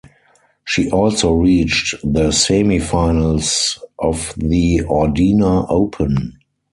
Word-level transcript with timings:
She 0.65 0.89
also 0.89 1.33
reached 1.33 2.01
the 2.01 2.29
semifinals 2.31 3.77
of 3.99 4.33
the 4.35 4.79
Ordina 4.83 5.67
Open. 5.69 6.39